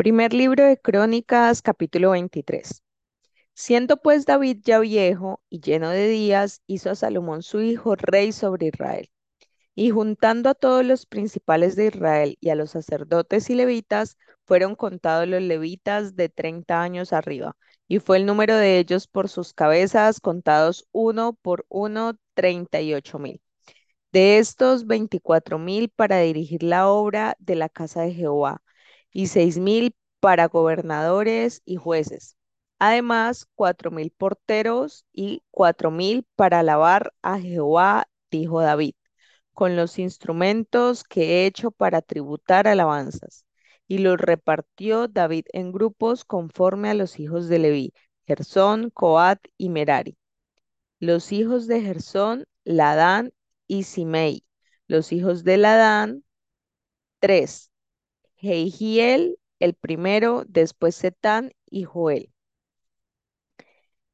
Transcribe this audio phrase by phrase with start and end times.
[0.00, 2.82] Primer libro de Crónicas, capítulo 23.
[3.52, 8.32] Siendo pues David ya viejo y lleno de días, hizo a Salomón su hijo rey
[8.32, 9.10] sobre Israel.
[9.74, 14.16] Y juntando a todos los principales de Israel y a los sacerdotes y levitas,
[14.46, 19.28] fueron contados los levitas de treinta años arriba, y fue el número de ellos por
[19.28, 23.42] sus cabezas, contados uno por uno, treinta y ocho mil.
[24.12, 28.62] De estos, veinticuatro mil para dirigir la obra de la casa de Jehová
[29.12, 32.36] y seis mil para gobernadores y jueces.
[32.78, 38.94] Además, cuatro mil porteros y cuatro mil para alabar a Jehová, dijo David,
[39.52, 43.44] con los instrumentos que he hecho para tributar alabanzas.
[43.88, 47.92] Y los repartió David en grupos conforme a los hijos de Leví,
[48.26, 50.16] Gersón, Coat y Merari.
[51.00, 53.32] Los hijos de Gersón, Ladán
[53.66, 54.44] y Simei.
[54.86, 56.24] Los hijos de Ladán,
[57.20, 57.69] tres.
[58.40, 62.32] Jehiel, el primero, después Setán y Joel.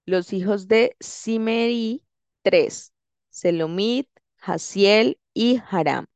[0.05, 2.05] Los hijos de Simei,
[2.42, 2.92] tres.
[3.30, 4.08] Selomit,
[4.41, 6.06] Hasiel y Haram.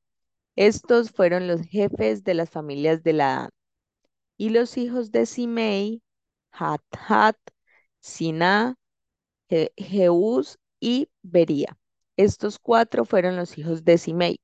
[0.56, 3.50] Estos fueron los jefes de las familias de Ladán.
[4.36, 6.02] Y los hijos de Simei,
[6.52, 7.36] Hat-Hat,
[8.00, 8.76] Siná,
[9.76, 11.78] Jeús y Bería.
[12.16, 14.40] Estos cuatro fueron los hijos de Simei.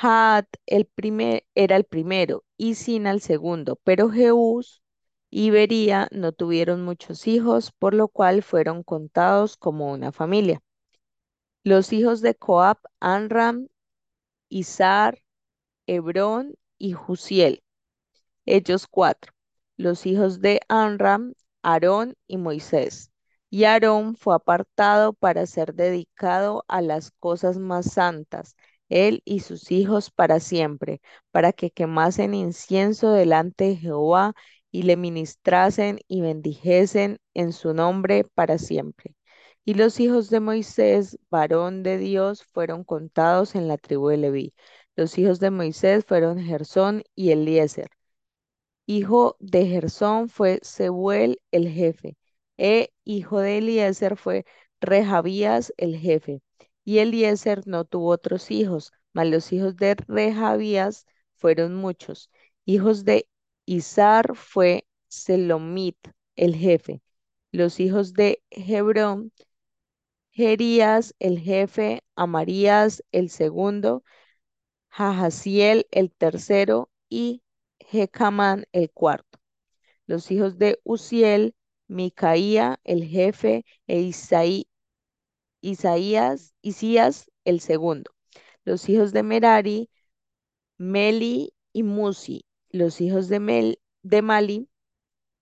[0.00, 4.82] Had el primer, era el primero y Sina el segundo, pero Jeús
[5.30, 10.62] y Bería no tuvieron muchos hijos, por lo cual fueron contados como una familia.
[11.64, 13.68] Los hijos de Coab, Anram,
[14.48, 15.22] Izar,
[15.86, 17.62] Hebrón y Jusiel.
[18.46, 19.32] Ellos cuatro.
[19.76, 23.12] Los hijos de Anram, Aarón y Moisés.
[23.50, 28.56] Y Aarón fue apartado para ser dedicado a las cosas más santas,
[28.88, 31.00] él y sus hijos para siempre,
[31.30, 34.34] para que quemasen incienso delante de Jehová
[34.70, 39.14] y le ministrasen y bendijesen en su nombre para siempre.
[39.64, 44.54] Y los hijos de Moisés, varón de Dios, fueron contados en la tribu de Leví.
[44.96, 47.90] Los hijos de Moisés fueron Gersón y Eliezer.
[48.86, 52.16] Hijo de Gersón fue Sebuel el jefe.
[52.56, 54.44] E hijo de Eliezer fue
[54.80, 56.40] Rehabías el jefe.
[56.88, 61.04] Y Eliezer no tuvo otros hijos, mas los hijos de Rehabías
[61.34, 62.30] fueron muchos.
[62.64, 63.28] Hijos de
[63.66, 65.98] Izar fue Selomit
[66.34, 67.02] el jefe.
[67.52, 69.32] Los hijos de Hebrón,
[70.30, 74.02] Jerías el jefe, Amarías el segundo,
[74.88, 77.42] Jahaziel el tercero y
[77.80, 79.38] Jecamán el cuarto.
[80.06, 81.54] Los hijos de Uziel,
[81.88, 84.67] Micaía el jefe e Isaí,
[85.60, 88.10] Isaías, Isías el segundo.
[88.64, 89.90] Los hijos de Merari,
[90.78, 92.44] Meli y Musi.
[92.70, 94.68] Los hijos de, Mel, de Mali,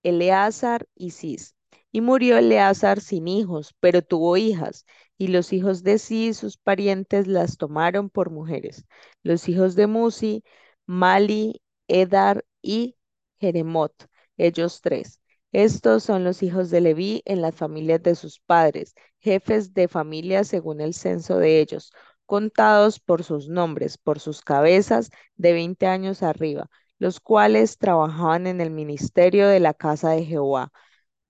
[0.02, 1.54] Eleazar y Cis.
[1.92, 4.86] Y murió Eleazar sin hijos, pero tuvo hijas,
[5.18, 8.86] y los hijos de Cis, sus parientes, las tomaron por mujeres.
[9.22, 10.44] Los hijos de Musi,
[10.86, 12.96] Mali, Edar y
[13.40, 13.94] Jeremot,
[14.36, 15.20] ellos tres.
[15.52, 18.94] Estos son los hijos de Leví en las familias de sus padres,
[19.26, 21.92] jefes de familia según el censo de ellos,
[22.26, 26.70] contados por sus nombres, por sus cabezas de 20 años arriba,
[27.00, 30.72] los cuales trabajaban en el ministerio de la casa de Jehová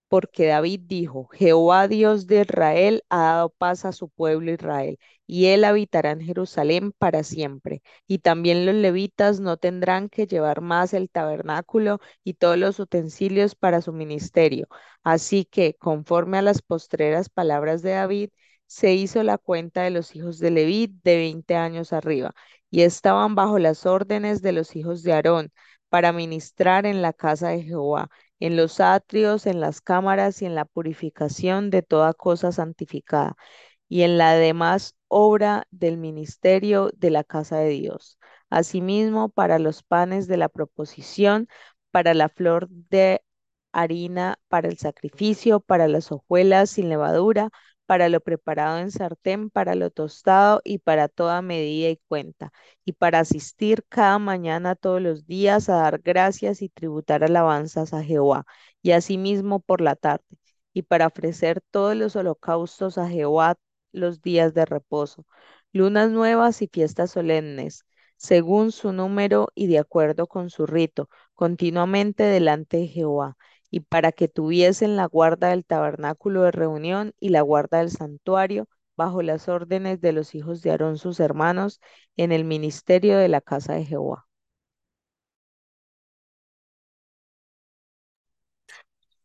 [0.08, 5.46] porque David dijo, Jehová Dios de Israel ha dado paz a su pueblo Israel, y
[5.46, 7.82] él habitará en Jerusalén para siempre.
[8.06, 13.54] Y también los levitas no tendrán que llevar más el tabernáculo y todos los utensilios
[13.54, 14.68] para su ministerio.
[15.02, 18.30] Así que, conforme a las postreras palabras de David,
[18.66, 22.34] se hizo la cuenta de los hijos de Leví de veinte años arriba,
[22.70, 25.52] y estaban bajo las órdenes de los hijos de Aarón
[25.88, 30.54] para ministrar en la casa de Jehová en los atrios, en las cámaras y en
[30.54, 33.36] la purificación de toda cosa santificada,
[33.88, 38.18] y en la demás obra del ministerio de la casa de Dios.
[38.50, 41.48] Asimismo, para los panes de la proposición,
[41.90, 43.22] para la flor de
[43.72, 47.50] harina, para el sacrificio, para las hojuelas sin levadura,
[47.86, 52.52] para lo preparado en sartén, para lo tostado y para toda medida y cuenta,
[52.84, 58.02] y para asistir cada mañana todos los días a dar gracias y tributar alabanzas a
[58.02, 58.44] Jehová,
[58.82, 60.24] y asimismo por la tarde,
[60.72, 63.56] y para ofrecer todos los holocaustos a Jehová
[63.92, 65.24] los días de reposo,
[65.72, 67.84] lunas nuevas y fiestas solemnes,
[68.16, 73.36] según su número y de acuerdo con su rito, continuamente delante de Jehová
[73.76, 78.68] y para que tuviesen la guarda del tabernáculo de reunión y la guarda del santuario
[78.96, 81.78] bajo las órdenes de los hijos de Aarón sus hermanos
[82.16, 84.26] en el ministerio de la casa de Jehová.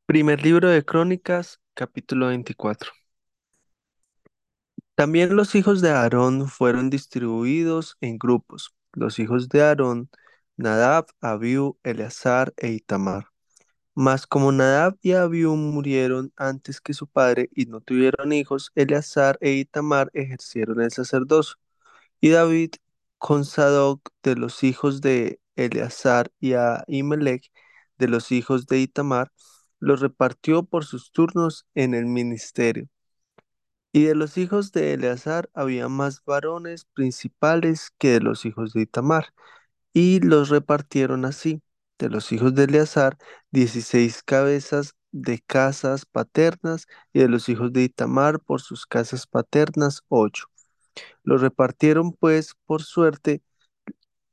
[0.05, 2.91] Primer libro de Crónicas, capítulo 24.
[4.95, 8.75] También los hijos de Aarón fueron distribuidos en grupos.
[8.91, 10.09] Los hijos de Aarón,
[10.57, 13.30] Nadab, Abiú, Eleazar e Itamar.
[13.95, 19.37] Mas como Nadab y Abiú murieron antes que su padre y no tuvieron hijos, Eleazar
[19.41, 21.57] e Itamar ejercieron el sacerdocio.
[22.21, 22.73] Y David
[23.19, 27.51] con Sadoc de los hijos de Eleazar y Ahimelech
[27.97, 29.31] de los hijos de Itamar,
[29.79, 32.89] los repartió por sus turnos en el ministerio.
[33.93, 38.81] Y de los hijos de Eleazar había más varones principales que de los hijos de
[38.81, 39.33] Itamar,
[39.93, 41.61] y los repartieron así.
[42.01, 43.15] De los hijos de Eleazar,
[43.51, 50.01] dieciséis cabezas de casas paternas, y de los hijos de Itamar por sus casas paternas,
[50.09, 50.47] ocho.
[51.23, 53.43] Los repartieron pues por suerte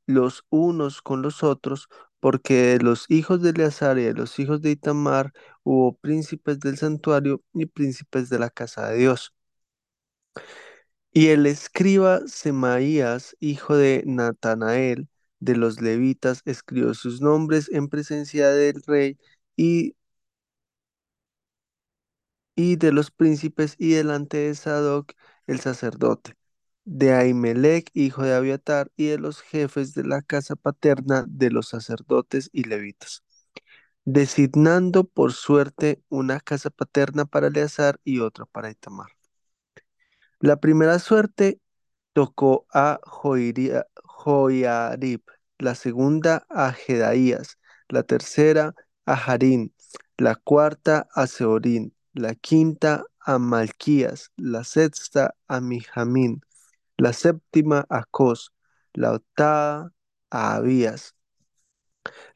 [0.07, 1.89] los unos con los otros,
[2.21, 5.33] porque de los hijos de Eleazar y de los hijos de Itamar
[5.63, 9.35] hubo príncipes del santuario y príncipes de la casa de Dios.
[11.13, 15.09] Y el escriba Semaías, hijo de Natanael,
[15.41, 19.19] de los levitas, escribió sus nombres en presencia del rey
[19.57, 19.95] y,
[22.57, 25.13] y de los príncipes y delante de Sadoc
[25.47, 26.37] el sacerdote,
[26.85, 31.69] de Ahimelech, hijo de Abiatar, y de los jefes de la casa paterna de los
[31.69, 33.23] sacerdotes y levitas,
[34.07, 39.11] designando por suerte una casa paterna para Eleazar y otra para Itamar.
[40.41, 41.61] La primera suerte
[42.15, 43.87] tocó a Joiria-
[44.19, 45.23] Joiarib,
[45.59, 48.75] la segunda a Jedaías, la tercera
[49.07, 49.73] a Harín,
[50.17, 56.43] la cuarta a Seorín, la quinta a Malquías, la sexta a Mijamín,
[56.97, 58.53] la séptima a Cos,
[58.93, 59.93] la octava
[60.31, 61.15] a Abías,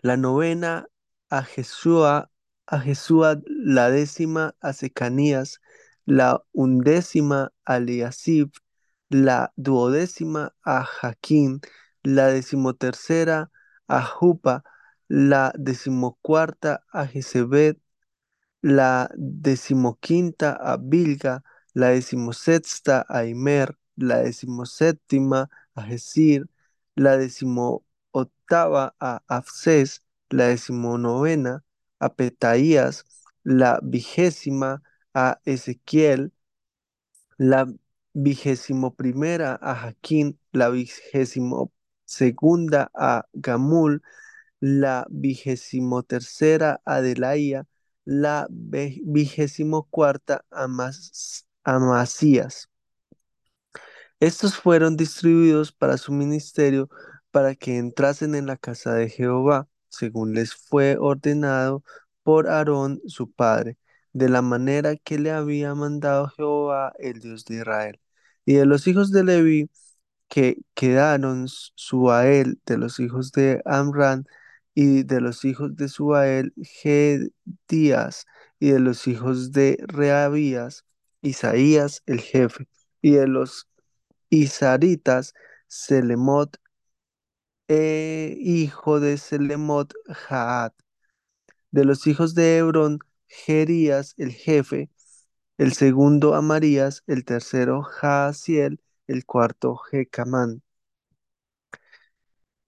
[0.03, 0.87] la novena
[1.31, 2.31] a Jesúa,
[2.67, 5.61] a Jesúa, la décima a Secanías,
[6.05, 8.53] la undécima a Eliasib,
[9.13, 11.61] la duodécima a Jaquín,
[12.03, 13.51] la decimotercera
[13.89, 14.65] a Jupa,
[15.09, 17.77] la decimocuarta a Jezebed,
[18.63, 21.43] la decimoquinta a Bilga,
[21.75, 26.49] la decimosexta a Imer, la decimoséptima a Jesir,
[26.97, 31.65] la decimoctava a Afses, la decimonovena
[32.01, 33.05] a Petaías,
[33.45, 34.83] la vigésima
[35.15, 36.33] a Ezequiel,
[37.39, 37.67] la
[38.15, 41.73] vigésimo primera a Jaquín, la vigésimo
[42.05, 44.03] segunda a Gamul,
[44.61, 47.67] la vigésimo tercera a Delaía,
[48.05, 52.69] la vigésimo cuarta a, Mas- a Masías.
[54.21, 56.89] Estos fueron distribuidos para su ministerio
[57.31, 61.83] para que entrasen en la casa de Jehová, según les fue ordenado
[62.23, 63.79] por Aarón su padre,
[64.13, 68.02] de la manera que le había mandado Jehová, el Dios de Israel.
[68.45, 69.71] Y de los hijos de Leví,
[70.29, 74.27] que quedaron Suael de los hijos de Amran,
[74.75, 78.27] y de los hijos de Suael, Gedías,
[78.61, 80.85] y de los hijos de Reabías,
[81.23, 82.69] Isaías el jefe,
[83.03, 83.69] y de los
[84.31, 85.35] Isaritas,
[85.69, 86.59] Selemot,
[87.69, 90.75] eh, hijo de Selemot, Jaat.
[91.71, 94.91] De los hijos de Hebrón, Jerías, el jefe.
[95.63, 97.05] El segundo, Amarías.
[97.07, 98.81] El tercero, Jaasiel.
[99.07, 100.63] El cuarto, Jecamán.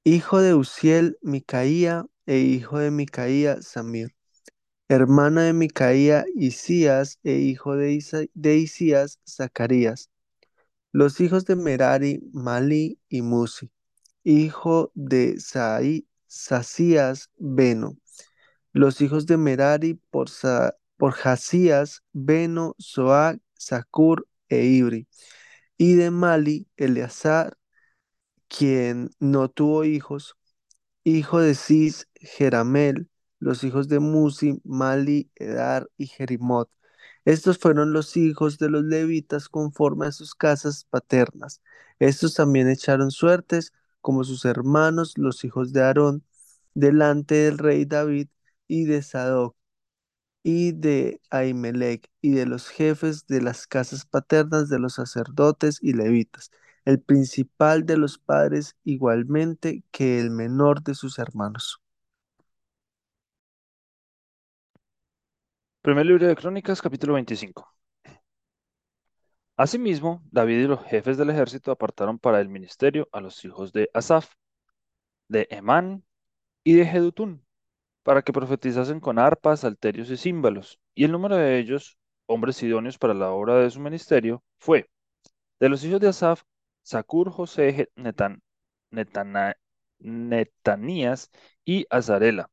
[0.05, 2.07] Hijo de Uziel, Micaía.
[2.27, 4.15] E hijo de Micaía, Samir.
[4.89, 7.19] Hermana de Micaía, Isías.
[7.25, 8.01] E hijo de,
[8.57, 10.11] Isías, Zacarías.
[10.93, 13.71] Los hijos de Merari, Mali y Musi.
[14.25, 17.99] hijo de Saí, Sacías, Beno.
[18.73, 25.09] Los hijos de Merari por, Sa- por Jasías, Beno, Soac, Sacur e Ibri.
[25.77, 27.57] Y de Mali, Eleazar,
[28.49, 30.37] quien no tuvo hijos,
[31.05, 33.09] hijo de Cis, Jeramel,
[33.39, 36.71] los hijos de Musi, Mali, Edar y Jerimot.
[37.25, 41.63] Estos fueron los hijos de los levitas conforme a sus casas paternas.
[41.99, 46.25] Estos también echaron suertes como sus hermanos, los hijos de Aarón,
[46.75, 48.29] delante del rey David
[48.69, 49.57] y de Sadoc
[50.45, 55.95] y de Ahimelech y de los jefes de las casas paternas de los sacerdotes y
[55.95, 56.51] levitas,
[56.85, 61.81] el principal de los padres igualmente que el menor de sus hermanos.
[65.83, 67.75] Primer libro de Crónicas, capítulo 25.
[69.57, 73.91] Asimismo, David y los jefes del ejército apartaron para el ministerio a los hijos de
[73.95, 74.35] Asaf,
[75.29, 76.05] de Emán
[76.65, 77.44] y de Jedutún,
[78.05, 80.81] para que profetizasen con arpas, salterios y címbalos.
[80.95, 84.91] Y el número de ellos, hombres idóneos para la obra de su ministerio, fue
[85.61, 86.43] de los hijos de Asaf,
[86.83, 88.43] Sacur, José, Netan,
[88.91, 89.57] Netana-
[89.99, 91.31] Netanías
[91.65, 92.51] y Azarela,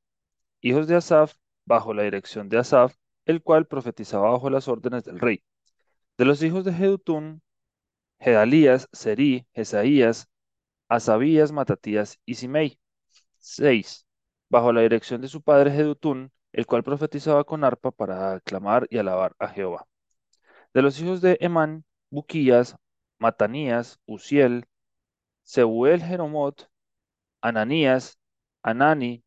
[0.62, 5.20] hijos de Asaf, bajo la dirección de Asaf, el cual profetizaba bajo las órdenes del
[5.20, 5.43] rey.
[6.17, 7.41] De los hijos de Jedutún,
[8.20, 10.29] Gedalías, Serí, Jesaías,
[10.89, 12.79] Asabías, Matatías y Simei.
[13.39, 14.08] 6.
[14.51, 18.98] Bajo la dirección de su padre Jedutún, el cual profetizaba con arpa para aclamar y
[18.98, 19.88] alabar a Jehová.
[20.74, 22.75] De los hijos de Emán, Buquías,
[23.17, 24.67] Matanías, Uziel,
[25.43, 26.70] Seuel Jeromot,
[27.41, 28.20] Ananías,
[28.62, 29.24] Anani,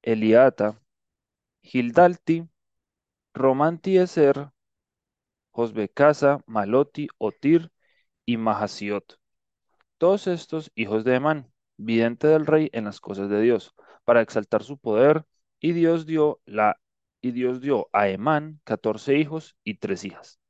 [0.00, 0.80] Eliata,
[1.62, 2.48] Gildalti,
[3.34, 4.52] Romantieser,
[5.50, 7.70] Josbecasa, Maloti, Otir
[8.24, 9.18] y Mahasiot.
[9.98, 14.62] Todos estos hijos de Emán, vidente del rey en las cosas de Dios, para exaltar
[14.64, 15.24] su poder,
[15.60, 16.78] y Dios dio la
[17.20, 20.40] y Dios dio a Emán catorce hijos y tres hijas.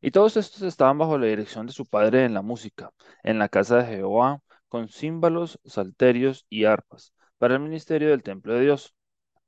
[0.00, 2.92] Y todos estos estaban bajo la dirección de su padre en la música,
[3.24, 8.54] en la casa de Jehová, con címbalos, salterios y arpas, para el ministerio del templo
[8.54, 8.94] de Dios.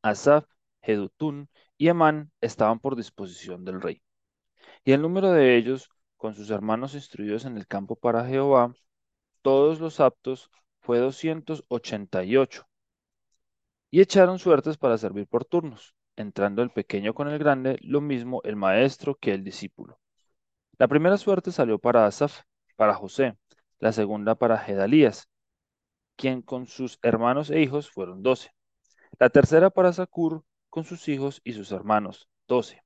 [0.02, 0.46] Asaf,
[0.82, 4.02] Jedutún y Emán estaban por disposición del rey.
[4.84, 8.74] Y el número de ellos, con sus hermanos instruidos en el campo para Jehová,
[9.42, 10.50] todos los aptos,
[10.80, 12.66] fue doscientos ochenta y ocho.
[13.90, 18.40] Y echaron suertes para servir por turnos, entrando el pequeño con el grande, lo mismo
[18.44, 19.98] el maestro que el discípulo.
[20.78, 22.42] La primera suerte salió para Asaf,
[22.76, 23.36] para José,
[23.78, 25.28] la segunda para Gedalías,
[26.16, 28.50] quien con sus hermanos e hijos fueron doce.
[29.18, 32.82] La tercera para Sacur, con sus hijos y sus hermanos, doce.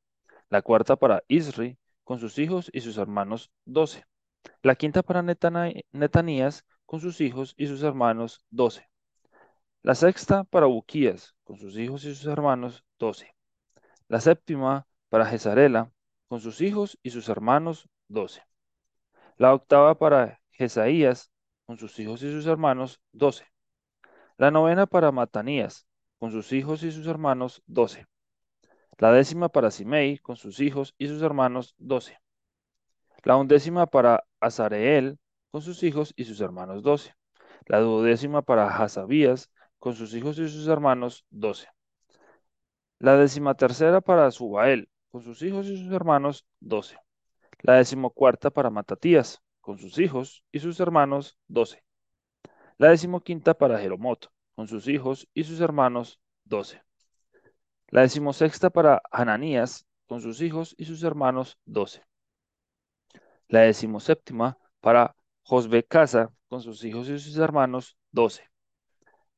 [0.49, 4.05] La cuarta para Isri, con sus hijos y sus hermanos, doce.
[4.63, 8.88] La quinta para Netanías, con sus hijos y sus hermanos, doce.
[9.83, 13.35] La sexta para Buquías, con sus hijos y sus hermanos, doce.
[14.09, 15.93] La séptima para Jezarela,
[16.29, 18.43] con sus hijos y sus hermanos, doce.
[19.37, 21.31] La octava para Jesaías,
[21.67, 23.47] con sus hijos y sus hermanos, doce.
[24.37, 25.87] La novena para Matanías,
[26.19, 28.07] con sus hijos y sus hermanos, doce.
[28.99, 32.19] La décima para Simei, con sus hijos y sus hermanos, doce.
[33.23, 35.19] La undécima para Azareel,
[35.55, 37.15] con sus hijos y sus hermanos, doce.
[37.67, 41.69] La duodécima para Hasabías, con sus hijos y sus hermanos, doce.
[42.99, 46.99] La decimatercera para Subael, con sus hijos y sus hermanos, doce.
[47.61, 51.85] La decimocuarta para Matatías, con sus hijos y sus hermanos, doce.
[52.77, 56.83] La decimoquinta para Jeromot, con sus hijos y sus hermanos, doce.
[57.91, 62.03] La decimosexta para Hananías, con sus hijos y sus hermanos, doce.
[63.47, 68.43] La decimoséptima para Josbecasa, con sus hijos y sus hermanos, doce.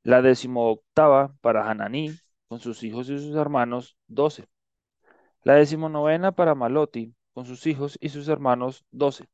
[0.03, 2.17] La decimoctava para Hananí,
[2.49, 4.47] con sus hijos y sus hermanos, doce.
[5.43, 9.27] La decimonovena para Maloti, con sus hijos y sus hermanos, doce.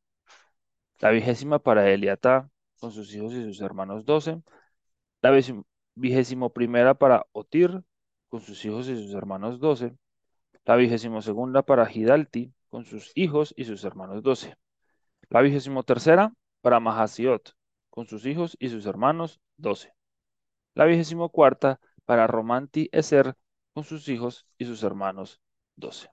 [1.00, 2.49] La vigésima para Eliatá,
[2.81, 4.43] con sus hijos y sus hermanos, doce.
[5.21, 7.83] La vigésimo- primera para Otir,
[8.29, 9.95] con sus hijos y sus hermanos, doce.
[10.64, 14.57] La vigésimo segunda para Gidalti, con sus hijos y sus hermanos, doce.
[15.29, 17.57] La vigésimo tercera para Mahasiot,
[17.90, 19.95] con sus hijos y sus hermanos, doce.
[20.75, 23.37] La vigésimo cuarta para Romanti Eser,
[23.75, 25.40] con sus hijos y sus hermanos,
[25.76, 26.12] doce.